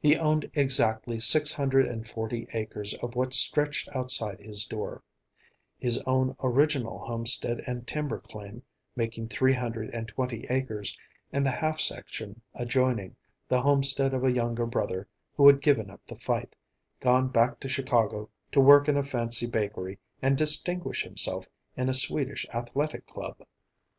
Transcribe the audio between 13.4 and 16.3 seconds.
the homestead of a younger brother who had given up the